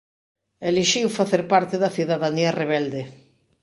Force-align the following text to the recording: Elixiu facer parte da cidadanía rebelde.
Elixiu 0.69 1.07
facer 1.19 1.41
parte 1.51 1.75
da 1.83 1.93
cidadanía 1.97 2.55
rebelde. 2.61 3.01